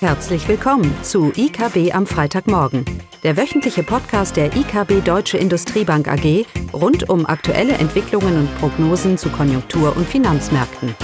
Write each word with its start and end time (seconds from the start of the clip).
Herzlich 0.00 0.46
willkommen 0.46 0.94
zu 1.02 1.32
IKB 1.34 1.94
am 1.94 2.06
Freitagmorgen, 2.06 2.84
der 3.22 3.38
wöchentliche 3.38 3.82
Podcast 3.82 4.36
der 4.36 4.54
IKB 4.54 5.02
Deutsche 5.02 5.38
Industriebank 5.38 6.06
AG 6.06 6.44
rund 6.74 7.08
um 7.08 7.24
aktuelle 7.24 7.72
Entwicklungen 7.72 8.40
und 8.40 8.58
Prognosen 8.58 9.16
zu 9.16 9.30
Konjunktur- 9.30 9.96
und 9.96 10.06
Finanzmärkten. 10.06 10.94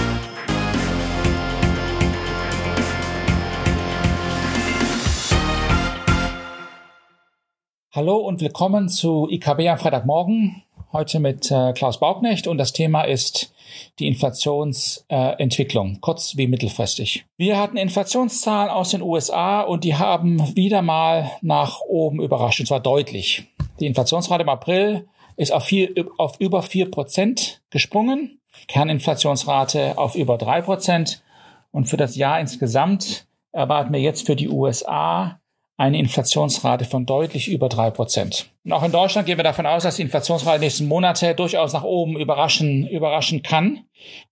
Hallo 7.91 8.17
und 8.17 8.41
willkommen 8.41 8.89
zu 8.89 9.27
IKB 9.27 9.69
am 9.69 9.79
Freitagmorgen. 9.79 10.61
Heute 10.93 11.19
mit 11.19 11.49
äh, 11.49 11.73
Klaus 11.73 11.99
Bauknecht 11.99 12.45
und 12.45 12.59
das 12.59 12.71
Thema 12.71 13.01
ist 13.01 13.51
die 13.97 14.07
Inflationsentwicklung, 14.07 15.93
äh, 15.95 15.97
kurz 16.01 16.37
wie 16.37 16.45
mittelfristig. 16.45 17.25
Wir 17.35 17.59
hatten 17.59 17.77
Inflationszahlen 17.77 18.69
aus 18.69 18.91
den 18.91 19.01
USA 19.01 19.61
und 19.61 19.83
die 19.83 19.95
haben 19.95 20.55
wieder 20.55 20.83
mal 20.83 21.31
nach 21.41 21.79
oben 21.81 22.21
überrascht, 22.21 22.59
und 22.59 22.67
zwar 22.67 22.79
deutlich. 22.79 23.47
Die 23.79 23.87
Inflationsrate 23.87 24.43
im 24.43 24.49
April 24.49 25.07
ist 25.35 25.51
auf, 25.51 25.63
vier, 25.63 25.89
auf 26.19 26.39
über 26.39 26.61
vier 26.61 26.91
Prozent 26.91 27.63
gesprungen, 27.71 28.39
Kerninflationsrate 28.67 29.97
auf 29.97 30.13
über 30.13 30.37
drei 30.37 30.61
Prozent 30.61 31.23
und 31.71 31.85
für 31.85 31.97
das 31.97 32.15
Jahr 32.15 32.39
insgesamt 32.39 33.25
erwarten 33.51 33.91
wir 33.91 33.99
jetzt 33.99 34.27
für 34.27 34.35
die 34.35 34.47
USA 34.47 35.39
eine 35.83 35.99
Inflationsrate 35.99 36.85
von 36.85 37.05
deutlich 37.05 37.49
über 37.49 37.67
drei 37.67 37.91
Prozent. 37.91 38.49
Und 38.63 38.71
auch 38.71 38.83
in 38.83 38.93
Deutschland 38.93 39.27
gehen 39.27 39.37
wir 39.37 39.43
davon 39.43 39.65
aus, 39.65 39.83
dass 39.83 39.97
die 39.97 40.01
Inflationsrate 40.01 40.61
nächsten 40.61 40.87
Monate 40.87 41.35
durchaus 41.35 41.73
nach 41.73 41.83
oben 41.83 42.17
überraschen, 42.17 42.87
überraschen 42.87 43.43
kann 43.43 43.81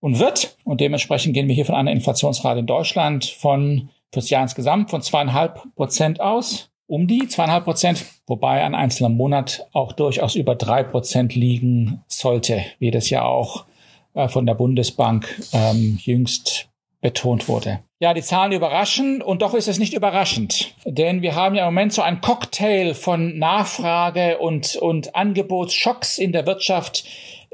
und 0.00 0.18
wird. 0.18 0.56
Und 0.64 0.80
dementsprechend 0.80 1.34
gehen 1.34 1.48
wir 1.48 1.54
hier 1.54 1.66
von 1.66 1.74
einer 1.74 1.92
Inflationsrate 1.92 2.60
in 2.60 2.66
Deutschland 2.66 3.26
von 3.26 3.90
fürs 4.10 4.30
Jahr 4.30 4.42
insgesamt 4.42 4.90
von 4.90 5.02
zweieinhalb 5.02 5.62
Prozent 5.74 6.22
aus, 6.22 6.70
um 6.86 7.06
die 7.06 7.28
zweieinhalb 7.28 7.64
Prozent, 7.64 8.04
wobei 8.26 8.64
ein 8.64 8.74
einzelner 8.74 9.10
Monat 9.10 9.68
auch 9.72 9.92
durchaus 9.92 10.34
über 10.34 10.54
drei 10.54 10.82
Prozent 10.82 11.34
liegen 11.34 12.02
sollte, 12.08 12.64
wie 12.78 12.90
das 12.90 13.10
ja 13.10 13.24
auch 13.24 13.66
äh, 14.14 14.28
von 14.28 14.46
der 14.46 14.54
Bundesbank 14.54 15.28
ähm, 15.52 15.98
jüngst 16.02 16.70
betont 17.02 17.46
wurde. 17.48 17.80
Ja, 18.02 18.14
die 18.14 18.22
Zahlen 18.22 18.50
überraschen 18.50 19.22
und 19.22 19.42
doch 19.42 19.54
ist 19.54 19.68
es 19.68 19.78
nicht 19.78 19.94
überraschend, 19.94 20.74
denn 20.84 21.22
wir 21.22 21.36
haben 21.36 21.54
ja 21.54 21.62
im 21.62 21.72
Moment 21.72 21.92
so 21.92 22.02
ein 22.02 22.20
Cocktail 22.20 22.94
von 22.94 23.38
Nachfrage 23.38 24.38
und, 24.38 24.74
und 24.74 25.14
Angebotsschocks 25.14 26.18
in 26.18 26.32
der 26.32 26.44
Wirtschaft, 26.44 27.04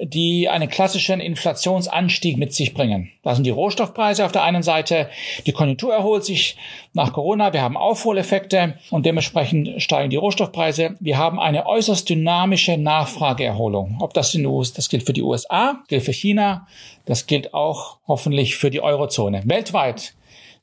die 0.00 0.48
einen 0.48 0.70
klassischen 0.70 1.20
Inflationsanstieg 1.20 2.38
mit 2.38 2.54
sich 2.54 2.72
bringen. 2.72 3.10
Da 3.22 3.34
sind 3.34 3.44
die 3.44 3.50
Rohstoffpreise 3.50 4.24
auf 4.24 4.32
der 4.32 4.42
einen 4.42 4.62
Seite, 4.62 5.10
die 5.44 5.52
Konjunktur 5.52 5.92
erholt 5.92 6.24
sich 6.24 6.56
nach 6.94 7.12
Corona, 7.12 7.52
wir 7.52 7.60
haben 7.60 7.76
Aufholeffekte 7.76 8.78
und 8.90 9.04
dementsprechend 9.04 9.82
steigen 9.82 10.08
die 10.08 10.16
Rohstoffpreise. 10.16 10.96
Wir 10.98 11.18
haben 11.18 11.38
eine 11.38 11.66
äußerst 11.66 12.08
dynamische 12.08 12.78
Nachfrageerholung. 12.78 13.98
Ob 14.00 14.14
das 14.14 14.34
in 14.34 14.46
US, 14.46 14.72
das 14.72 14.88
gilt 14.88 15.02
für 15.02 15.12
die 15.12 15.22
USA, 15.22 15.82
gilt 15.88 16.04
für 16.04 16.12
China, 16.12 16.66
das 17.04 17.26
gilt 17.26 17.52
auch 17.52 17.98
hoffentlich 18.08 18.56
für 18.56 18.70
die 18.70 18.80
Eurozone. 18.80 19.42
Weltweit 19.44 20.14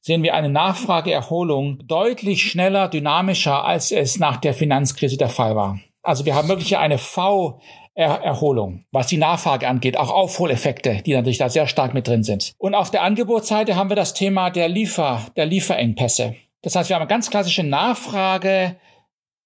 sehen 0.06 0.22
wir 0.22 0.36
eine 0.36 0.50
Nachfrageerholung 0.50 1.80
deutlich 1.88 2.44
schneller, 2.44 2.88
dynamischer, 2.88 3.66
als 3.66 3.92
es 3.92 4.20
nach 4.20 4.38
der 4.38 4.54
Finanzkrise 4.54 5.18
der 5.18 5.30
Fall 5.30 5.56
war. 5.56 5.80
Also 6.04 6.26
wir 6.26 6.36
haben 6.36 6.48
wirklich 6.48 6.78
eine 6.78 7.00
V 7.00 7.60
Erholung, 7.96 8.84
was 8.92 9.08
die 9.08 9.18
Nachfrage 9.18 9.68
angeht, 9.70 9.98
auch 9.98 10.12
Aufholeffekte, 10.12 11.02
die 11.06 11.14
natürlich 11.14 11.38
da 11.38 11.50
sehr 11.50 11.66
stark 11.66 11.94
mit 11.94 12.08
drin 12.08 12.24
sind. 12.24 12.54
Und 12.58 12.76
auf 12.76 12.92
der 12.92 13.04
Angebotsseite 13.04 13.78
haben 13.78 13.90
wir 13.90 13.96
das 13.96 14.14
Thema 14.14 14.50
der 14.50 14.68
Liefer, 14.68 15.22
der 15.38 15.46
Lieferengpässe. 15.46 16.36
Das 16.62 16.76
heißt, 16.76 16.90
wir 16.90 16.98
haben 16.98 17.04
eine 17.04 17.10
ganz 17.10 17.30
klassische 17.30 17.64
Nachfrage, 17.64 18.76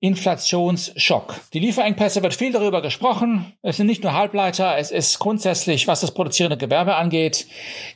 Inflationsschock. 0.01 1.35
Die 1.53 1.59
Lieferengpässe 1.59 2.23
wird 2.23 2.33
viel 2.33 2.53
darüber 2.53 2.81
gesprochen. 2.81 3.53
Es 3.61 3.77
sind 3.77 3.87
nicht 3.87 4.03
nur 4.03 4.13
Halbleiter, 4.13 4.77
es 4.77 4.91
ist 4.91 5.19
grundsätzlich, 5.19 5.87
was 5.87 6.01
das 6.01 6.13
produzierende 6.13 6.57
Gewerbe 6.57 6.95
angeht, 6.95 7.47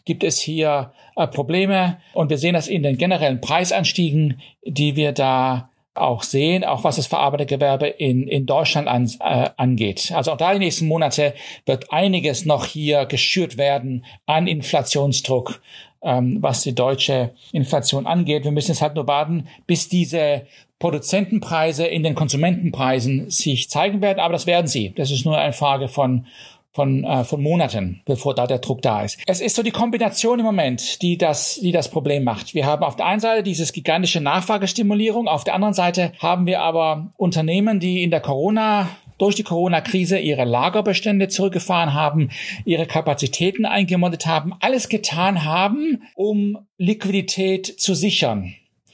gibt 0.04 0.24
es 0.24 0.40
hier 0.40 0.92
äh, 1.16 1.28
Probleme. 1.28 2.00
Und 2.14 2.30
wir 2.30 2.38
sehen 2.38 2.56
das 2.56 2.68
in 2.68 2.84
den 2.84 2.98
generellen 2.98 3.40
Preisanstiegen, 3.40 4.42
die 4.66 4.96
wir 4.98 5.14
da 5.14 5.70
auch 5.96 6.24
sehen, 6.24 6.64
auch 6.64 6.84
was 6.84 6.96
das 6.96 7.08
verarbeitete 7.08 7.56
Gewerbe 7.56 7.88
in, 7.88 8.28
in 8.28 8.46
Deutschland 8.46 8.88
an, 8.88 9.10
äh, 9.20 9.50
angeht. 9.58 10.12
Also 10.14 10.32
auch 10.32 10.38
da 10.38 10.54
die 10.54 10.60
nächsten 10.60 10.88
Monate 10.88 11.36
wird 11.66 11.92
einiges 11.92 12.46
noch 12.46 12.66
hier 12.66 13.06
geschürt 13.06 13.58
werden 13.58 14.04
an 14.26 14.48
Inflationsdruck, 14.48 15.62
ähm, 16.04 16.38
was 16.42 16.62
die 16.62 16.76
deutsche 16.76 17.32
Inflation 17.52 18.06
angeht. 18.06 18.44
Wir 18.44 18.52
müssen 18.52 18.72
es 18.72 18.82
halt 18.82 18.96
nur 18.96 19.08
warten, 19.08 19.48
bis 19.66 19.90
diese 19.90 20.44
Produzentenpreise 20.80 21.86
in 21.86 22.04
den 22.04 22.14
Konsumentenpreisen 22.14 23.30
sich 23.30 23.70
zeigen 23.70 24.02
werden, 24.02 24.20
aber 24.20 24.34
das 24.34 24.48
werden 24.48 24.68
sie. 24.68 24.94
Das 24.96 25.12
ist 25.12 25.26
nur 25.26 25.38
eine 25.38 25.54
Frage 25.54 25.88
von 25.88 26.26
von, 26.74 27.04
äh, 27.04 27.24
von 27.24 27.42
Monaten, 27.42 28.02
bevor 28.06 28.34
da 28.34 28.48
der 28.48 28.58
Druck 28.58 28.82
da 28.82 29.04
ist. 29.04 29.20
Es 29.28 29.42
ist 29.42 29.56
so 29.56 29.62
die 29.62 29.72
Kombination 29.72 30.40
im 30.40 30.46
Moment, 30.46 31.04
die 31.04 31.20
das, 31.20 31.60
die 31.62 31.72
das 31.72 31.90
Problem 31.90 32.24
macht. 32.24 32.56
Wir 32.56 32.66
haben 32.66 32.84
auf 32.84 32.96
der 32.96 33.06
einen 33.06 33.20
Seite 33.20 33.44
dieses 33.44 33.74
gigantische 33.74 34.22
Nachfragestimulierung, 34.22 35.28
auf 35.28 35.44
der 35.44 35.54
anderen 35.54 35.76
Seite 35.76 36.14
haben 36.18 36.48
wir 36.48 36.62
aber 36.62 37.14
Unternehmen, 37.16 37.80
die 37.80 38.04
in 38.04 38.10
der 38.10 38.22
Corona 38.22 38.90
durch 39.18 39.36
die 39.36 39.44
Corona-Krise 39.44 40.20
ihre 40.20 40.46
Lagerbestände 40.46 41.28
zurückgefahren 41.28 41.94
haben, 41.94 42.30
ihre 42.66 42.86
Kapazitäten 42.86 43.66
eingemoddet 43.66 44.26
haben, 44.26 44.54
alles 44.60 44.90
getan 44.90 45.44
haben, 45.44 46.04
um 46.16 46.58
Liquidität 46.78 47.66
zu 47.66 47.94
sichern. 47.94 48.54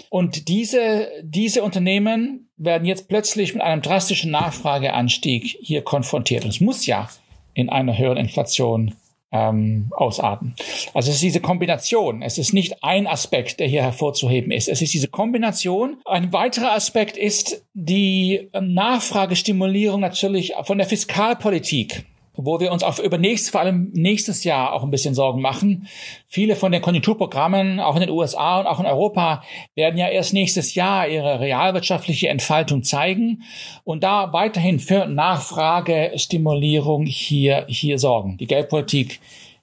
Und 0.09 0.47
diese, 0.47 1.07
diese 1.21 1.63
Unternehmen 1.63 2.49
werden 2.57 2.85
jetzt 2.85 3.07
plötzlich 3.07 3.53
mit 3.53 3.61
einem 3.61 3.81
drastischen 3.81 4.31
Nachfrageanstieg 4.31 5.57
hier 5.61 5.83
konfrontiert. 5.83 6.43
Und 6.45 6.49
es 6.49 6.61
muss 6.61 6.85
ja 6.85 7.09
in 7.53 7.69
einer 7.69 7.97
höheren 7.97 8.17
Inflation 8.17 8.95
ähm, 9.31 9.91
ausarten. 9.91 10.55
Also 10.93 11.09
es 11.09 11.15
ist 11.15 11.23
diese 11.23 11.41
Kombination. 11.41 12.21
Es 12.21 12.37
ist 12.37 12.53
nicht 12.53 12.83
ein 12.83 13.07
Aspekt, 13.07 13.59
der 13.59 13.67
hier 13.67 13.83
hervorzuheben 13.83 14.51
ist. 14.51 14.67
Es 14.67 14.81
ist 14.81 14.93
diese 14.93 15.07
Kombination. 15.07 15.97
Ein 16.05 16.33
weiterer 16.33 16.73
Aspekt 16.73 17.17
ist 17.17 17.65
die 17.73 18.49
Nachfragestimulierung 18.59 20.01
natürlich 20.01 20.53
von 20.63 20.77
der 20.77 20.87
Fiskalpolitik 20.87 22.05
wo 22.45 22.59
wir 22.59 22.71
uns 22.71 22.83
auch 22.83 22.99
über 22.99 23.17
nächstes, 23.17 23.49
vor 23.49 23.61
allem 23.61 23.91
nächstes 23.93 24.43
Jahr 24.43 24.73
auch 24.73 24.83
ein 24.83 24.91
bisschen 24.91 25.15
Sorgen 25.15 25.41
machen. 25.41 25.87
Viele 26.27 26.55
von 26.55 26.71
den 26.71 26.81
Konjunkturprogrammen, 26.81 27.79
auch 27.79 27.95
in 27.95 28.01
den 28.01 28.09
USA 28.09 28.59
und 28.59 28.67
auch 28.67 28.79
in 28.79 28.85
Europa, 28.85 29.43
werden 29.75 29.97
ja 29.97 30.07
erst 30.07 30.33
nächstes 30.33 30.75
Jahr 30.75 31.07
ihre 31.07 31.39
realwirtschaftliche 31.39 32.29
Entfaltung 32.29 32.83
zeigen 32.83 33.43
und 33.83 34.03
da 34.03 34.33
weiterhin 34.33 34.79
für 34.79 35.05
Nachfragestimulierung 35.05 37.05
hier, 37.05 37.65
hier 37.67 37.99
sorgen. 37.99 38.37
Die 38.37 38.47
Geldpolitik 38.47 39.19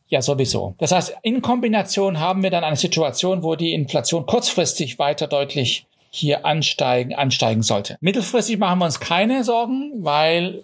ja, 0.09 0.23
sowieso. 0.23 0.75
Das 0.79 0.93
heißt, 0.93 1.17
in 1.23 1.43
Kombination 1.43 2.21
haben 2.21 2.43
wir 2.43 2.51
dann 2.51 2.63
eine 2.63 2.77
Situation, 2.77 3.43
wo 3.43 3.57
die 3.57 3.73
Inflation 3.73 4.25
kurzfristig 4.25 5.01
weiter 5.01 5.27
deutlich 5.27 5.87
hier 6.11 6.47
ansteigen, 6.47 7.15
ansteigen 7.15 7.63
sollte. 7.63 7.99
Mittelfristig 8.01 8.59
machen 8.59 8.79
wir 8.79 8.87
uns 8.87 9.01
keine 9.01 9.45
Sorgen, 9.45 9.93
weil 9.97 10.63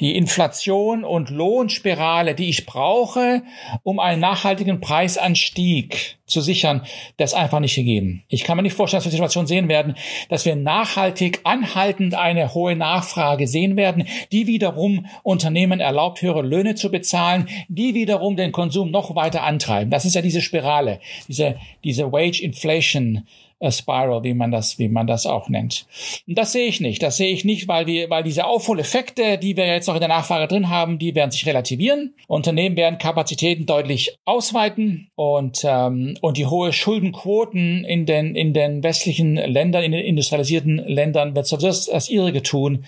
die 0.00 0.16
Inflation 0.16 1.04
und 1.04 1.30
Lohnspirale, 1.30 2.34
die 2.34 2.48
ich 2.48 2.66
brauche, 2.66 3.42
um 3.84 4.00
einen 4.00 4.20
nachhaltigen 4.20 4.80
Preisanstieg 4.80 6.16
zu 6.26 6.40
sichern, 6.40 6.82
das 7.16 7.32
einfach 7.32 7.60
nicht 7.60 7.76
gegeben. 7.76 8.24
Ich 8.28 8.42
kann 8.42 8.56
mir 8.56 8.64
nicht 8.64 8.74
vorstellen, 8.74 8.98
dass 8.98 9.04
wir 9.04 9.10
die 9.10 9.16
Situation 9.16 9.46
sehen 9.46 9.68
werden, 9.68 9.94
dass 10.30 10.44
wir 10.44 10.56
nachhaltig 10.56 11.40
anhaltend 11.44 12.14
eine 12.14 12.54
hohe 12.54 12.74
Nachfrage 12.74 13.46
sehen 13.46 13.76
werden, 13.76 14.08
die 14.32 14.48
wiederum 14.48 15.06
Unternehmen 15.22 15.78
erlaubt, 15.78 16.22
höhere 16.22 16.42
Löhne 16.42 16.74
zu 16.74 16.90
bezahlen, 16.90 17.48
die 17.68 17.94
wiederum 17.94 18.36
den 18.36 18.50
Konsum 18.50 18.90
noch 18.90 19.14
weiter 19.14 19.44
antreiben. 19.44 19.90
Das 19.90 20.04
ist 20.04 20.14
ja 20.14 20.22
diese 20.22 20.40
Spirale, 20.40 20.98
diese, 21.28 21.56
diese 21.84 22.10
Wage 22.10 22.42
Inflation 22.42 23.28
Spiral, 23.70 24.22
wie 24.24 24.34
man 24.34 24.50
das, 24.50 24.78
wie 24.78 24.88
man 24.88 25.06
das 25.06 25.26
auch 25.26 25.48
nennt. 25.48 25.86
Und 26.26 26.38
das 26.38 26.52
sehe 26.52 26.66
ich 26.66 26.80
nicht. 26.80 27.02
Das 27.02 27.16
sehe 27.16 27.32
ich 27.32 27.44
nicht, 27.44 27.68
weil 27.68 27.86
wir, 27.86 28.10
weil 28.10 28.22
diese 28.22 28.46
Aufholeffekte, 28.46 29.38
die 29.38 29.56
wir 29.56 29.66
jetzt 29.66 29.86
noch 29.86 29.94
in 29.94 30.00
der 30.00 30.08
Nachfrage 30.08 30.48
drin 30.48 30.68
haben, 30.68 30.98
die 30.98 31.14
werden 31.14 31.30
sich 31.30 31.46
relativieren. 31.46 32.14
Unternehmen 32.26 32.76
werden 32.76 32.98
Kapazitäten 32.98 33.66
deutlich 33.66 34.18
ausweiten 34.24 35.08
und 35.14 35.62
ähm, 35.64 36.16
und 36.20 36.36
die 36.36 36.46
hohe 36.46 36.72
Schuldenquoten 36.72 37.84
in 37.84 38.06
den 38.06 38.34
in 38.34 38.52
den 38.52 38.82
westlichen 38.82 39.36
Ländern, 39.36 39.82
in 39.82 39.92
den 39.92 40.04
industrialisierten 40.04 40.78
Ländern 40.78 41.34
wird 41.34 41.46
sowieso 41.46 41.90
das, 41.90 42.08
ihrige 42.08 42.42
tun, 42.42 42.84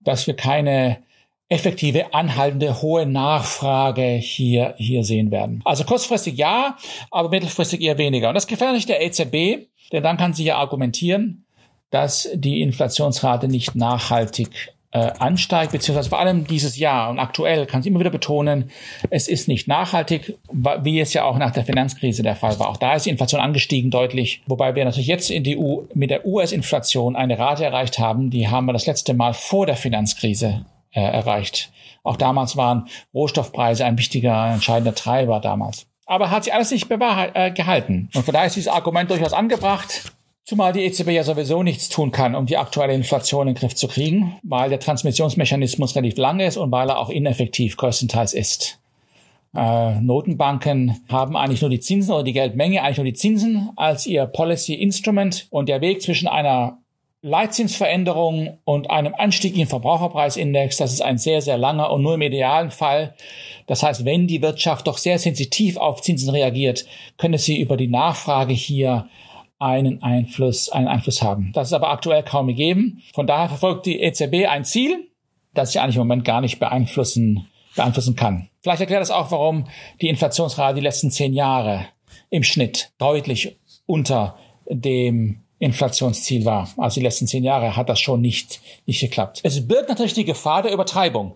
dass 0.00 0.26
wir 0.26 0.34
keine 0.34 0.98
effektive, 1.48 2.12
anhaltende, 2.12 2.82
hohe 2.82 3.06
Nachfrage 3.06 4.02
hier, 4.02 4.74
hier 4.76 5.04
sehen 5.04 5.30
werden. 5.30 5.62
Also 5.64 5.84
kurzfristig 5.84 6.36
ja, 6.36 6.76
aber 7.10 7.30
mittelfristig 7.30 7.80
eher 7.80 7.98
weniger. 7.98 8.28
Und 8.28 8.34
das 8.34 8.46
gefährlich 8.46 8.86
der 8.86 9.02
EZB, 9.02 9.68
denn 9.92 10.02
dann 10.02 10.18
kann 10.18 10.34
sie 10.34 10.44
ja 10.44 10.56
argumentieren, 10.56 11.44
dass 11.90 12.28
die 12.34 12.60
Inflationsrate 12.60 13.48
nicht 13.48 13.74
nachhaltig 13.74 14.74
äh, 14.90 15.10
ansteigt, 15.18 15.72
beziehungsweise 15.72 16.10
vor 16.10 16.18
allem 16.18 16.46
dieses 16.46 16.78
Jahr 16.78 17.10
und 17.10 17.18
aktuell 17.18 17.66
kann 17.66 17.82
sie 17.82 17.90
immer 17.90 18.00
wieder 18.00 18.10
betonen, 18.10 18.70
es 19.10 19.28
ist 19.28 19.48
nicht 19.48 19.68
nachhaltig, 19.68 20.38
wie 20.50 21.00
es 21.00 21.12
ja 21.12 21.24
auch 21.24 21.38
nach 21.38 21.50
der 21.50 21.64
Finanzkrise 21.64 22.22
der 22.22 22.36
Fall 22.36 22.58
war. 22.58 22.68
Auch 22.68 22.76
da 22.76 22.94
ist 22.94 23.06
die 23.06 23.10
Inflation 23.10 23.40
angestiegen 23.40 23.90
deutlich, 23.90 24.42
wobei 24.46 24.74
wir 24.74 24.84
natürlich 24.84 25.06
jetzt 25.06 25.30
in 25.30 25.44
die 25.44 25.58
EU 25.58 25.82
mit 25.94 26.10
der 26.10 26.26
US-Inflation 26.26 27.16
eine 27.16 27.38
Rate 27.38 27.64
erreicht 27.64 27.98
haben, 27.98 28.30
die 28.30 28.48
haben 28.48 28.66
wir 28.66 28.72
das 28.72 28.86
letzte 28.86 29.14
Mal 29.14 29.34
vor 29.34 29.66
der 29.66 29.76
Finanzkrise 29.76 30.64
äh, 30.92 31.00
erreicht. 31.00 31.72
Auch 32.02 32.16
damals 32.16 32.56
waren 32.56 32.88
Rohstoffpreise 33.12 33.84
ein 33.84 33.98
wichtiger, 33.98 34.52
entscheidender 34.52 34.94
Treiber 34.94 35.40
damals. 35.40 35.86
Aber 36.06 36.30
hat 36.30 36.44
sich 36.44 36.54
alles 36.54 36.70
nicht 36.70 36.90
äh, 36.90 37.50
gehalten. 37.50 38.08
Und 38.14 38.24
von 38.24 38.32
daher 38.32 38.46
ist 38.46 38.56
dieses 38.56 38.72
Argument 38.72 39.10
durchaus 39.10 39.32
angebracht. 39.32 40.12
Zumal 40.44 40.72
die 40.72 40.84
EZB 40.84 41.08
ja 41.10 41.24
sowieso 41.24 41.62
nichts 41.62 41.90
tun 41.90 42.10
kann, 42.10 42.34
um 42.34 42.46
die 42.46 42.56
aktuelle 42.56 42.94
Inflation 42.94 43.48
in 43.48 43.54
den 43.54 43.60
Griff 43.60 43.74
zu 43.74 43.86
kriegen, 43.86 44.38
weil 44.42 44.70
der 44.70 44.80
Transmissionsmechanismus 44.80 45.94
relativ 45.94 46.16
lang 46.16 46.40
ist 46.40 46.56
und 46.56 46.72
weil 46.72 46.88
er 46.88 46.98
auch 46.98 47.10
ineffektiv 47.10 47.76
größtenteils 47.76 48.32
ist. 48.32 48.80
Äh, 49.54 50.00
Notenbanken 50.00 51.04
haben 51.10 51.36
eigentlich 51.36 51.60
nur 51.60 51.70
die 51.70 51.80
Zinsen 51.80 52.14
oder 52.14 52.24
die 52.24 52.32
Geldmenge, 52.32 52.82
eigentlich 52.82 52.96
nur 52.96 53.04
die 53.04 53.12
Zinsen 53.12 53.70
als 53.76 54.06
ihr 54.06 54.24
Policy 54.24 54.72
Instrument 54.72 55.46
und 55.50 55.68
der 55.68 55.82
Weg 55.82 56.00
zwischen 56.00 56.28
einer 56.28 56.78
Leitzinsveränderung 57.20 58.58
und 58.64 58.90
einem 58.90 59.12
Anstieg 59.16 59.56
im 59.56 59.66
Verbraucherpreisindex, 59.66 60.76
das 60.76 60.92
ist 60.92 61.00
ein 61.00 61.18
sehr, 61.18 61.42
sehr 61.42 61.58
langer 61.58 61.90
und 61.90 62.02
nur 62.02 62.14
im 62.14 62.22
idealen 62.22 62.70
Fall. 62.70 63.14
Das 63.66 63.82
heißt, 63.82 64.04
wenn 64.04 64.28
die 64.28 64.40
Wirtschaft 64.40 64.86
doch 64.86 64.98
sehr 64.98 65.18
sensitiv 65.18 65.76
auf 65.78 66.00
Zinsen 66.00 66.30
reagiert, 66.30 66.86
könnte 67.16 67.38
sie 67.38 67.60
über 67.60 67.76
die 67.76 67.88
Nachfrage 67.88 68.52
hier 68.52 69.08
einen 69.58 70.00
Einfluss, 70.02 70.68
einen 70.68 70.86
Einfluss 70.86 71.20
haben. 71.20 71.50
Das 71.54 71.68
ist 71.68 71.72
aber 71.72 71.90
aktuell 71.90 72.22
kaum 72.22 72.46
gegeben. 72.46 73.02
Von 73.12 73.26
daher 73.26 73.48
verfolgt 73.48 73.86
die 73.86 74.00
EZB 74.00 74.46
ein 74.48 74.64
Ziel, 74.64 75.08
das 75.54 75.72
sie 75.72 75.80
eigentlich 75.80 75.96
im 75.96 76.02
Moment 76.02 76.24
gar 76.24 76.40
nicht 76.40 76.60
beeinflussen, 76.60 77.48
beeinflussen 77.74 78.14
kann. 78.14 78.48
Vielleicht 78.60 78.80
erklärt 78.80 79.02
das 79.02 79.10
auch, 79.10 79.32
warum 79.32 79.66
die 80.00 80.08
Inflationsrate 80.08 80.76
die 80.76 80.82
letzten 80.82 81.10
zehn 81.10 81.32
Jahre 81.34 81.86
im 82.30 82.44
Schnitt 82.44 82.92
deutlich 82.98 83.56
unter 83.86 84.38
dem 84.68 85.40
Inflationsziel 85.58 86.44
war. 86.44 86.68
Also 86.76 87.00
die 87.00 87.04
letzten 87.04 87.26
zehn 87.26 87.42
Jahre 87.42 87.76
hat 87.76 87.88
das 87.88 87.98
schon 87.98 88.20
nicht, 88.20 88.60
nicht 88.86 89.00
geklappt. 89.00 89.40
Es 89.42 89.66
birgt 89.66 89.88
natürlich 89.88 90.14
die 90.14 90.24
Gefahr 90.24 90.62
der 90.62 90.72
Übertreibung. 90.72 91.34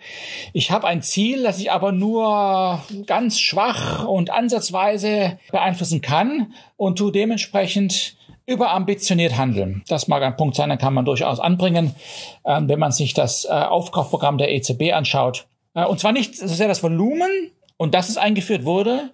Ich 0.52 0.70
habe 0.70 0.86
ein 0.86 1.02
Ziel, 1.02 1.42
das 1.42 1.58
ich 1.58 1.72
aber 1.72 1.92
nur 1.92 2.82
ganz 3.06 3.40
schwach 3.40 4.06
und 4.06 4.30
ansatzweise 4.30 5.38
beeinflussen 5.50 6.00
kann 6.00 6.54
und 6.76 6.98
tu 6.98 7.10
dementsprechend 7.10 8.16
überambitioniert 8.46 9.36
handeln. 9.36 9.82
Das 9.88 10.08
mag 10.08 10.22
ein 10.22 10.36
Punkt 10.36 10.56
sein, 10.56 10.68
den 10.68 10.78
kann 10.78 10.94
man 10.94 11.04
durchaus 11.04 11.40
anbringen, 11.40 11.94
äh, 12.44 12.60
wenn 12.62 12.78
man 12.78 12.92
sich 12.92 13.14
das 13.14 13.44
äh, 13.44 13.48
Aufkaufprogramm 13.48 14.36
der 14.36 14.52
EZB 14.52 14.92
anschaut. 14.92 15.46
Äh, 15.74 15.84
und 15.84 16.00
zwar 16.00 16.12
nicht 16.12 16.36
so 16.36 16.48
sehr 16.48 16.68
das 16.68 16.82
Volumen, 16.82 17.52
und 17.82 17.94
das 17.94 18.08
es 18.08 18.16
eingeführt 18.16 18.64
wurde, 18.64 19.10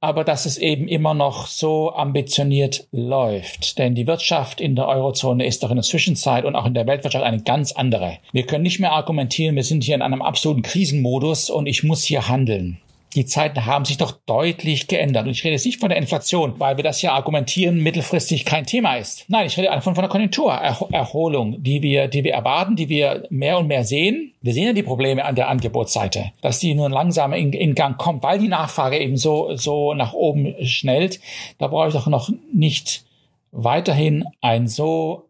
aber 0.00 0.24
dass 0.24 0.46
es 0.46 0.56
eben 0.56 0.88
immer 0.88 1.14
noch 1.14 1.46
so 1.46 1.92
ambitioniert 1.92 2.86
läuft. 2.90 3.78
Denn 3.78 3.94
die 3.94 4.06
Wirtschaft 4.06 4.60
in 4.60 4.74
der 4.74 4.88
Eurozone 4.88 5.46
ist 5.46 5.62
doch 5.62 5.70
in 5.70 5.76
der 5.76 5.84
Zwischenzeit 5.84 6.44
und 6.44 6.56
auch 6.56 6.66
in 6.66 6.74
der 6.74 6.86
Weltwirtschaft 6.86 7.24
eine 7.24 7.42
ganz 7.42 7.72
andere. 7.72 8.18
Wir 8.32 8.46
können 8.46 8.62
nicht 8.62 8.80
mehr 8.80 8.92
argumentieren, 8.92 9.56
wir 9.56 9.64
sind 9.64 9.84
hier 9.84 9.94
in 9.94 10.02
einem 10.02 10.22
absoluten 10.22 10.62
Krisenmodus 10.62 11.50
und 11.50 11.66
ich 11.66 11.82
muss 11.82 12.04
hier 12.04 12.28
handeln 12.28 12.78
die 13.14 13.26
Zeiten 13.26 13.66
haben 13.66 13.84
sich 13.84 13.96
doch 13.96 14.12
deutlich 14.26 14.86
geändert. 14.86 15.26
Und 15.26 15.32
ich 15.32 15.42
rede 15.42 15.54
jetzt 15.54 15.66
nicht 15.66 15.80
von 15.80 15.88
der 15.88 15.98
Inflation, 15.98 16.54
weil 16.58 16.76
wir 16.76 16.84
das 16.84 17.02
ja 17.02 17.12
argumentieren, 17.12 17.80
mittelfristig 17.80 18.44
kein 18.44 18.66
Thema 18.66 18.96
ist. 18.96 19.24
Nein, 19.28 19.46
ich 19.46 19.56
rede 19.56 19.70
einfach 19.70 19.94
von 19.94 20.02
der 20.02 20.10
Konjunkturerholung, 20.10 21.62
die 21.62 21.82
wir, 21.82 22.08
die 22.08 22.22
wir 22.22 22.34
erwarten, 22.34 22.76
die 22.76 22.88
wir 22.88 23.26
mehr 23.30 23.58
und 23.58 23.66
mehr 23.66 23.84
sehen. 23.84 24.34
Wir 24.42 24.52
sehen 24.52 24.66
ja 24.66 24.72
die 24.72 24.84
Probleme 24.84 25.24
an 25.24 25.34
der 25.34 25.48
Angebotsseite, 25.48 26.32
dass 26.40 26.60
die 26.60 26.74
nur 26.74 26.88
langsam 26.88 27.32
in, 27.32 27.52
in 27.52 27.74
Gang 27.74 27.98
kommt, 27.98 28.22
weil 28.22 28.38
die 28.38 28.48
Nachfrage 28.48 28.98
eben 28.98 29.16
so, 29.16 29.56
so 29.56 29.92
nach 29.94 30.12
oben 30.12 30.54
schnellt. 30.64 31.20
Da 31.58 31.66
brauche 31.66 31.88
ich 31.88 31.94
doch 31.94 32.06
noch 32.06 32.30
nicht 32.52 33.04
weiterhin 33.50 34.24
ein 34.40 34.68
so, 34.68 35.28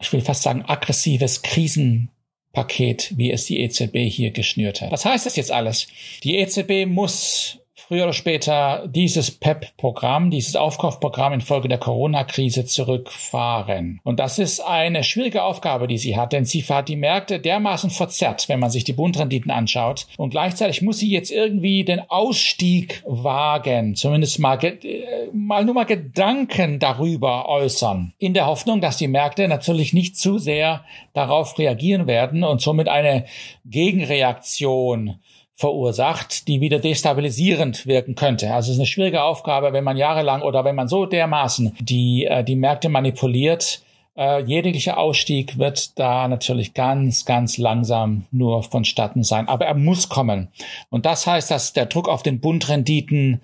ich 0.00 0.12
will 0.12 0.20
fast 0.20 0.42
sagen, 0.42 0.64
aggressives 0.66 1.42
Krisen 1.42 2.10
Paket, 2.52 3.12
wie 3.16 3.30
es 3.30 3.44
die 3.46 3.60
EZB 3.60 4.08
hier 4.10 4.30
geschnürt 4.30 4.80
hat. 4.80 4.90
Was 4.90 5.04
heißt 5.04 5.26
das 5.26 5.36
jetzt 5.36 5.52
alles? 5.52 5.86
Die 6.24 6.36
EZB 6.38 6.86
muss 6.86 7.58
früher 7.88 8.04
oder 8.04 8.12
später 8.12 8.86
dieses 8.86 9.30
PEP-Programm, 9.30 10.30
dieses 10.30 10.56
Aufkaufprogramm 10.56 11.32
infolge 11.32 11.68
der 11.68 11.78
Corona-Krise 11.78 12.66
zurückfahren. 12.66 14.00
Und 14.04 14.20
das 14.20 14.38
ist 14.38 14.60
eine 14.60 15.02
schwierige 15.02 15.42
Aufgabe, 15.42 15.88
die 15.88 15.96
sie 15.96 16.14
hat, 16.14 16.34
denn 16.34 16.44
sie 16.44 16.62
hat 16.62 16.90
die 16.90 16.96
Märkte 16.96 17.40
dermaßen 17.40 17.88
verzerrt, 17.88 18.46
wenn 18.50 18.60
man 18.60 18.68
sich 18.68 18.84
die 18.84 18.92
Bundrenditen 18.92 19.50
anschaut. 19.50 20.06
Und 20.18 20.30
gleichzeitig 20.30 20.82
muss 20.82 20.98
sie 20.98 21.10
jetzt 21.10 21.30
irgendwie 21.30 21.82
den 21.82 22.00
Ausstieg 22.10 23.02
wagen, 23.06 23.94
zumindest 23.94 24.38
mal, 24.38 24.62
äh, 24.62 25.30
mal 25.32 25.64
nur 25.64 25.74
mal 25.74 25.84
Gedanken 25.84 26.80
darüber 26.80 27.48
äußern, 27.48 28.12
in 28.18 28.34
der 28.34 28.44
Hoffnung, 28.44 28.82
dass 28.82 28.98
die 28.98 29.08
Märkte 29.08 29.48
natürlich 29.48 29.94
nicht 29.94 30.18
zu 30.18 30.36
sehr 30.36 30.84
darauf 31.14 31.58
reagieren 31.58 32.06
werden 32.06 32.44
und 32.44 32.60
somit 32.60 32.86
eine 32.88 33.24
Gegenreaktion 33.64 35.20
verursacht, 35.58 36.46
die 36.46 36.60
wieder 36.60 36.78
destabilisierend 36.78 37.84
wirken 37.84 38.14
könnte. 38.14 38.54
Also 38.54 38.70
es 38.70 38.76
ist 38.76 38.80
eine 38.80 38.86
schwierige 38.86 39.24
Aufgabe, 39.24 39.72
wenn 39.72 39.82
man 39.82 39.96
jahrelang 39.96 40.42
oder 40.42 40.64
wenn 40.64 40.76
man 40.76 40.86
so 40.86 41.04
dermaßen 41.04 41.74
die, 41.80 42.26
äh, 42.26 42.44
die 42.44 42.54
Märkte 42.54 42.88
manipuliert. 42.88 43.82
Äh, 44.16 44.42
jeglicher 44.44 44.98
Ausstieg 44.98 45.58
wird 45.58 45.98
da 45.98 46.28
natürlich 46.28 46.74
ganz, 46.74 47.24
ganz 47.24 47.58
langsam 47.58 48.26
nur 48.30 48.62
vonstatten 48.62 49.24
sein. 49.24 49.48
Aber 49.48 49.66
er 49.66 49.74
muss 49.74 50.08
kommen. 50.08 50.46
Und 50.90 51.06
das 51.06 51.26
heißt, 51.26 51.50
dass 51.50 51.72
der 51.72 51.86
Druck 51.86 52.08
auf 52.08 52.22
den 52.22 52.38
Bundrenditen 52.38 53.40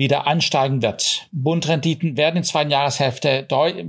wieder 0.00 0.26
ansteigen 0.26 0.80
wird. 0.80 1.28
Bundrenditen 1.30 2.16
werden 2.16 2.38
in 2.38 2.42
zweiten 2.42 2.70
Jahreshälfte, 2.70 3.46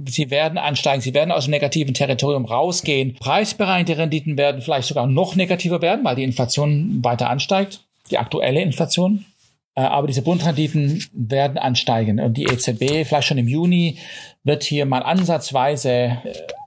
sie 0.10 0.30
werden 0.30 0.58
ansteigen, 0.58 1.02
sie 1.02 1.14
werden 1.14 1.32
aus 1.32 1.46
dem 1.46 1.52
negativen 1.52 1.94
Territorium 1.94 2.44
rausgehen. 2.44 3.16
Preisbereinigte 3.16 3.98
Renditen 3.98 4.38
werden 4.38 4.62
vielleicht 4.62 4.90
sogar 4.90 5.08
noch 5.08 5.38
negativer 5.38 5.82
werden, 5.82 6.04
weil 6.04 6.18
die 6.18 6.26
Inflation 6.26 7.00
weiter 7.02 7.30
ansteigt, 7.30 7.86
die 8.12 8.18
aktuelle 8.18 8.62
Inflation. 8.62 9.26
Äh, 9.74 9.84
aber 9.84 10.08
diese 10.08 10.22
Bundrenditen 10.22 11.02
werden 11.14 11.58
ansteigen 11.58 12.20
und 12.20 12.36
die 12.36 12.44
EZB 12.44 13.08
vielleicht 13.08 13.30
schon 13.30 13.38
im 13.38 13.48
Juni 13.48 13.98
wird 14.44 14.64
hier 14.64 14.86
mal 14.86 15.04
ansatzweise 15.04 15.90
äh, 15.90 16.18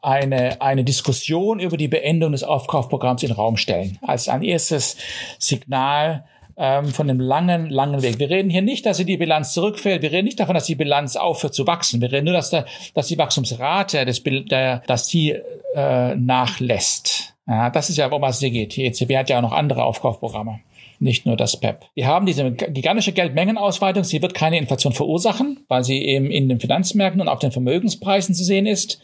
eine, 0.00 0.62
eine 0.62 0.84
Diskussion 0.84 1.60
über 1.60 1.76
die 1.76 1.88
Beendung 1.88 2.32
des 2.32 2.44
Aufkaufprogramms 2.44 3.22
in 3.22 3.28
den 3.28 3.36
Raum 3.36 3.58
stellen. 3.58 3.98
Als 4.00 4.28
ein 4.28 4.40
erstes 4.40 4.96
Signal 5.38 6.24
ähm, 6.56 6.86
von 6.88 7.08
einem 7.08 7.20
langen, 7.20 7.70
langen 7.70 8.02
Weg. 8.02 8.18
Wir 8.18 8.30
reden 8.30 8.50
hier 8.50 8.62
nicht, 8.62 8.86
dass 8.86 8.98
die 8.98 9.16
Bilanz 9.16 9.52
zurückfällt. 9.52 10.02
Wir 10.02 10.12
reden 10.12 10.26
nicht 10.26 10.40
davon, 10.40 10.54
dass 10.54 10.66
die 10.66 10.74
Bilanz 10.74 11.16
aufhört 11.16 11.54
zu 11.54 11.66
wachsen. 11.66 12.00
Wir 12.00 12.12
reden 12.12 12.26
nur, 12.26 12.34
dass, 12.34 12.50
der, 12.50 12.66
dass 12.94 13.08
die 13.08 13.18
Wachstumsrate, 13.18 14.04
des, 14.04 14.22
der, 14.22 14.82
dass 14.86 15.06
die 15.08 15.36
äh, 15.74 16.14
nachlässt. 16.14 17.34
Ja, 17.46 17.70
das 17.70 17.90
ist 17.90 17.98
ja, 17.98 18.10
worum 18.10 18.24
es 18.24 18.38
hier 18.38 18.50
geht. 18.50 18.76
Die 18.76 18.84
EZB 18.84 19.16
hat 19.16 19.28
ja 19.28 19.38
auch 19.38 19.42
noch 19.42 19.52
andere 19.52 19.84
Aufkaufprogramme 19.84 20.60
nicht 21.00 21.26
nur 21.26 21.36
das 21.36 21.58
PEP. 21.58 21.84
Wir 21.94 22.06
haben 22.06 22.24
diese 22.24 22.52
gigantische 22.52 23.12
Geldmengenausweitung. 23.12 24.04
Sie 24.04 24.22
wird 24.22 24.32
keine 24.32 24.58
Inflation 24.58 24.92
verursachen, 24.92 25.60
weil 25.68 25.84
sie 25.84 26.02
eben 26.02 26.30
in 26.30 26.48
den 26.48 26.60
Finanzmärkten 26.60 27.20
und 27.20 27.28
auf 27.28 27.40
den 27.40 27.52
Vermögenspreisen 27.52 28.34
zu 28.34 28.44
sehen 28.44 28.66
ist 28.66 29.00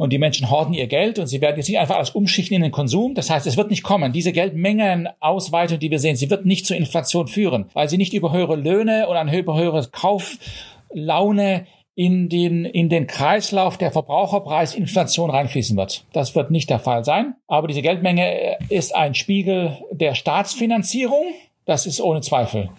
und 0.00 0.14
die 0.14 0.18
Menschen 0.18 0.50
horten 0.50 0.72
ihr 0.72 0.86
Geld 0.86 1.18
und 1.18 1.26
sie 1.26 1.42
werden 1.42 1.58
jetzt 1.58 1.68
nicht 1.68 1.78
einfach 1.78 1.96
alles 1.96 2.08
umschichten 2.08 2.56
in 2.56 2.62
den 2.62 2.72
Konsum. 2.72 3.14
Das 3.14 3.28
heißt, 3.28 3.46
es 3.46 3.58
wird 3.58 3.68
nicht 3.68 3.82
kommen. 3.82 4.14
Diese 4.14 4.32
Geldmengenausweitung, 4.32 5.78
die 5.78 5.90
wir 5.90 5.98
sehen, 5.98 6.16
sie 6.16 6.30
wird 6.30 6.46
nicht 6.46 6.64
zur 6.64 6.78
Inflation 6.78 7.28
führen, 7.28 7.66
weil 7.74 7.90
sie 7.90 7.98
nicht 7.98 8.14
über 8.14 8.32
höhere 8.32 8.56
Löhne 8.56 9.08
oder 9.10 9.20
eine 9.20 9.30
höhere 9.30 9.86
Kauflaune 9.92 11.66
in 11.96 12.30
den, 12.30 12.64
in 12.64 12.88
den 12.88 13.08
Kreislauf 13.08 13.76
der 13.76 13.92
Verbraucherpreisinflation 13.92 15.28
reinfließen 15.28 15.76
wird. 15.76 16.06
Das 16.14 16.34
wird 16.34 16.50
nicht 16.50 16.70
der 16.70 16.78
Fall 16.78 17.04
sein. 17.04 17.34
Aber 17.46 17.68
diese 17.68 17.82
Geldmenge 17.82 18.56
ist 18.70 18.96
ein 18.96 19.14
Spiegel 19.14 19.76
der 19.92 20.14
Staatsfinanzierung. 20.14 21.26
Das 21.66 21.84
ist 21.84 22.00
ohne 22.00 22.22
Zweifel 22.22 22.70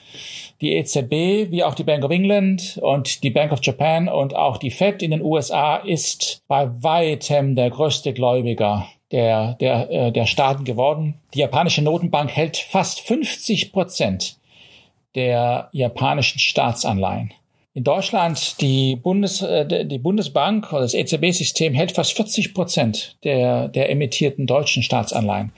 die 0.62 0.75
EZB 0.75 1.51
wie 1.51 1.63
auch 1.63 1.74
die 1.74 1.84
Bank 1.84 2.06
of 2.06 2.12
England 2.12 2.80
und 2.82 3.24
die 3.24 3.32
Bank 3.32 3.51
of 3.51 3.60
Japan 3.63 4.08
und 4.08 4.36
auch 4.36 4.58
die 4.58 4.70
Fed 4.72 5.01
in 5.01 5.12
den 5.12 5.22
USA 5.22 5.77
ist 5.77 6.44
bei 6.48 6.70
weitem 6.84 7.56
der 7.56 7.72
größte 7.72 8.13
Gläubiger 8.13 8.88
der, 9.12 9.56
der, 9.56 9.89
äh, 9.89 10.12
der 10.12 10.27
Staaten 10.27 10.63
geworden. 10.63 11.20
Die 11.34 11.39
japanische 11.39 11.82
Notenbank 11.82 12.32
hält 12.32 12.58
fast 12.58 13.01
50 13.01 13.74
Prozent 13.74 14.38
der 15.15 15.70
japanischen 15.74 16.39
Staatsanleihen. 16.39 17.34
In 17.74 17.86
Deutschland, 17.86 18.60
die, 18.60 18.98
Bundes, 18.98 19.42
äh, 19.42 19.86
die 19.86 19.98
Bundesbank 19.98 20.74
oder 20.74 20.82
das 20.82 20.94
EZB-System 20.94 21.74
hält 21.74 21.94
fast 21.94 22.12
40 22.18 22.54
Prozent 22.54 23.18
der, 23.24 23.70
der 23.70 23.90
emittierten 23.90 24.46
deutschen 24.46 24.84
Staatsanleihen. 24.84 25.54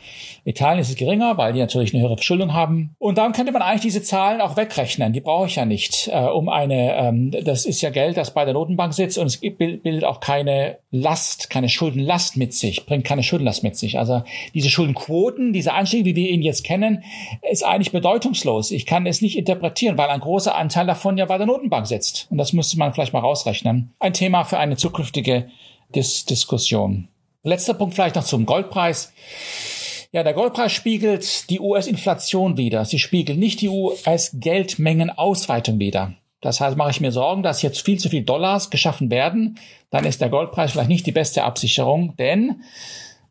Italien 0.46 0.80
ist 0.80 0.90
es 0.90 0.96
geringer, 0.96 1.40
weil 1.40 1.54
die 1.54 1.60
natürlich 1.60 1.92
eine 1.92 2.04
höhere 2.04 2.18
Verschuldung 2.18 2.54
haben. 2.54 2.96
Und 3.00 3.18
dann 3.18 3.34
könnte 3.34 3.52
man 3.52 3.64
eigentlich 3.64 3.82
diese 3.82 4.04
Zahlen 4.04 4.42
auch 4.42 4.58
wegrechnen. 4.58 5.12
Die 5.12 5.22
brauche 5.22 5.48
ich 5.48 5.56
ja 5.56 5.66
nicht, 5.66 6.08
äh, 6.14 6.20
um 6.20 6.50
eine, 6.50 6.96
ähm, 6.98 7.32
das 7.32 7.66
ist 7.66 7.82
ja 7.82 7.90
Geld, 7.90 8.16
das 8.16 8.32
bei 8.32 8.46
der 8.46 8.54
Notenbank 8.54 8.94
sitzt 8.94 9.18
und 9.18 9.26
es 9.26 9.38
bildet 9.40 10.04
auch 10.04 10.20
keine 10.20 10.78
Last, 10.92 11.50
keine 11.50 11.68
Schuldenlast 11.68 12.38
mit 12.38 12.54
sich, 12.54 12.86
bringt 12.86 13.06
keine 13.06 13.24
Schuldenlast 13.24 13.64
mit 13.64 13.76
sich. 13.76 13.98
Also 13.98 14.22
diese 14.54 14.70
Schuldenquoten, 14.70 15.52
diese 15.52 15.74
Anstiege, 15.74 16.06
wie 16.06 16.16
wir 16.16 16.30
ihn 16.30 16.44
jetzt 16.44 16.64
kennen, 16.64 17.04
ist 17.50 17.66
eigentlich 17.66 17.92
bedeutungslos. 17.92 18.70
Ich 18.70 18.86
kann 18.86 19.08
es 19.08 19.24
nicht 19.24 19.36
interpretieren, 19.36 19.98
weil 19.98 20.10
ein 20.10 20.20
großer 20.20 20.54
Anteil 20.54 20.86
davon 20.86 21.18
ja 21.18 21.26
bei 21.26 21.40
der 21.40 21.48
Notenbank 21.48 21.88
sitzt 21.88 22.03
jetzt. 22.04 22.28
Und 22.30 22.38
das 22.38 22.54
müsste 22.54 22.78
man 22.78 22.94
vielleicht 22.94 23.14
mal 23.14 23.20
rausrechnen. 23.20 23.92
Ein 24.00 24.14
Thema 24.14 24.44
für 24.44 24.60
eine 24.60 24.78
zukünftige 24.78 25.50
Dis 25.96 26.26
Diskussion. 26.26 27.08
Letzter 27.44 27.74
Punkt 27.74 27.96
vielleicht 27.96 28.16
noch 28.16 28.24
zum 28.24 28.46
Goldpreis. 28.46 29.12
Ja, 30.12 30.24
der 30.24 30.34
Goldpreis 30.34 30.72
spiegelt 30.72 31.50
die 31.50 31.60
US-Inflation 31.60 32.56
wider. 32.58 32.86
Sie 32.86 33.00
spiegelt 33.00 33.40
nicht 33.40 33.62
die 33.62 33.70
US-Geldmengenausweitung 33.70 35.80
wider. 35.80 36.14
Das 36.40 36.62
heißt, 36.62 36.78
mache 36.78 36.92
ich 36.92 37.02
mir 37.02 37.12
Sorgen, 37.12 37.42
dass 37.42 37.62
jetzt 37.62 37.84
viel 37.84 38.00
zu 38.00 38.10
viel 38.10 38.24
Dollars 38.24 38.70
geschaffen 38.70 39.10
werden, 39.10 39.58
dann 39.90 40.06
ist 40.06 40.22
der 40.22 40.30
Goldpreis 40.30 40.72
vielleicht 40.72 40.90
nicht 40.90 41.06
die 41.06 41.14
beste 41.14 41.44
Absicherung, 41.44 42.16
denn 42.18 42.64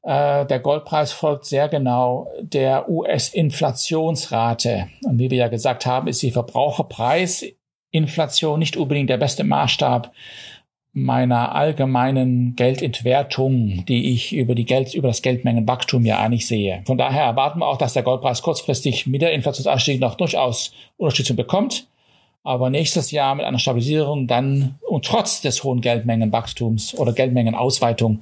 äh, 0.02 0.47
der 0.47 0.61
Goldpreis 0.61 1.12
folgt 1.12 1.45
sehr 1.45 1.69
genau 1.69 2.29
der 2.41 2.88
US-Inflationsrate. 2.88 4.88
Und 5.05 5.19
wie 5.19 5.31
wir 5.31 5.38
ja 5.38 5.49
gesagt 5.49 5.85
haben, 5.85 6.09
ist 6.09 6.23
die 6.23 6.31
Verbraucherpreis 6.31 7.45
Inflation 7.92 8.58
nicht 8.58 8.76
unbedingt 8.76 9.11
der 9.11 9.18
beste 9.18 9.44
Maßstab 9.44 10.12
meiner 10.94 11.54
allgemeinen 11.54 12.54
Geldentwertung, 12.54 13.84
die 13.87 14.12
ich 14.12 14.34
über 14.34 14.54
die 14.54 14.66
Geld, 14.66 14.94
über 14.94 15.08
das 15.08 15.22
Geldmengenwachstum 15.22 16.04
ja 16.04 16.18
eigentlich 16.18 16.46
sehe. 16.46 16.82
Von 16.84 16.99
daher 16.99 17.25
erwarten 17.25 17.61
wir 17.61 17.66
auch, 17.66 17.78
dass 17.78 17.94
der 17.94 18.02
Goldpreis 18.02 18.42
kurzfristig 18.42 19.06
mit 19.06 19.22
der 19.22 19.32
Inflationsanstieg 19.32 20.00
noch 20.00 20.16
durchaus 20.16 20.75
Unterstützung 20.99 21.37
bekommt. 21.37 21.87
Aber 22.44 22.70
nächstes 22.70 23.11
Jahr 23.12 23.34
mit 23.37 23.46
einer 23.46 23.61
Stabilisierung 23.61 24.26
dann 24.26 24.75
und 24.87 25.04
trotz 25.04 25.40
des 25.40 25.62
hohen 25.62 25.80
Geldmengenwachstums 25.80 26.94
oder 26.99 27.12
Geldmengenausweitung 27.12 28.20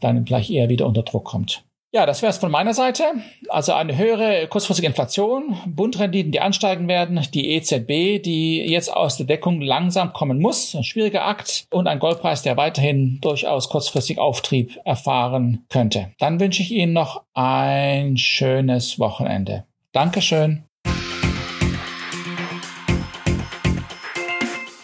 dann 0.00 0.24
gleich 0.24 0.50
eher 0.50 0.68
wieder 0.68 0.86
unter 0.86 1.04
Druck 1.04 1.24
kommt. 1.24 1.64
Ja, 1.94 2.06
das 2.06 2.22
wäre 2.22 2.30
es 2.30 2.38
von 2.38 2.50
meiner 2.50 2.72
Seite. 2.72 3.04
Also 3.50 3.74
eine 3.74 3.98
höhere 3.98 4.48
kurzfristige 4.48 4.88
Inflation, 4.88 5.58
Bundrenditen, 5.66 6.32
die 6.32 6.40
ansteigen 6.40 6.88
werden, 6.88 7.20
die 7.34 7.50
EZB, 7.50 8.22
die 8.22 8.62
jetzt 8.66 8.90
aus 8.90 9.18
der 9.18 9.26
Deckung 9.26 9.60
langsam 9.60 10.14
kommen 10.14 10.40
muss, 10.40 10.74
ein 10.74 10.84
schwieriger 10.84 11.26
Akt 11.26 11.66
und 11.68 11.88
ein 11.88 11.98
Goldpreis, 11.98 12.40
der 12.40 12.56
weiterhin 12.56 13.18
durchaus 13.20 13.68
kurzfristig 13.68 14.18
Auftrieb 14.18 14.78
erfahren 14.86 15.66
könnte. 15.68 16.12
Dann 16.18 16.40
wünsche 16.40 16.62
ich 16.62 16.70
Ihnen 16.70 16.94
noch 16.94 17.24
ein 17.34 18.16
schönes 18.16 18.98
Wochenende. 18.98 19.64
Dankeschön. 19.92 20.62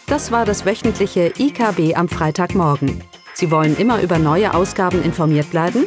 Das 0.08 0.30
war 0.30 0.44
das 0.44 0.66
wöchentliche 0.66 1.32
IKB 1.38 1.96
am 1.96 2.10
Freitagmorgen. 2.10 3.02
Sie 3.32 3.50
wollen 3.50 3.78
immer 3.78 4.02
über 4.02 4.18
neue 4.18 4.52
Ausgaben 4.52 5.02
informiert 5.02 5.50
bleiben? 5.50 5.86